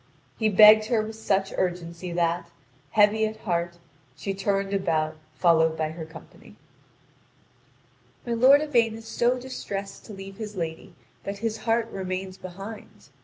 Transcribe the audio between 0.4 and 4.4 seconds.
begged her with such urgency that, heavy at heart, she